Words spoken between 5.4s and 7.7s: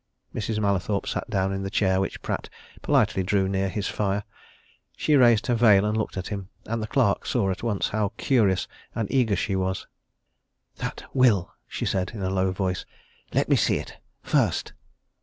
her veil and looked at him, and the clerk saw at